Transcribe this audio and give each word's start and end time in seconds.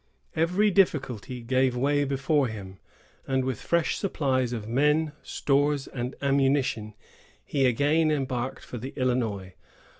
Every 0.35 0.71
difficulty 0.71 1.43
gave 1.43 1.75
way 1.77 2.05
before 2.05 2.47
him; 2.47 2.79
and 3.27 3.45
with 3.45 3.61
fresh 3.61 3.97
supplies 3.97 4.51
of 4.51 4.67
men, 4.67 5.11
stores, 5.21 5.85
and 5.85 6.15
ammunition, 6.23 6.95
he 7.45 7.67
again 7.67 8.09
embarked 8.09 8.65
for 8.65 8.79
the 8.79 8.93
Illinois. 8.95 9.53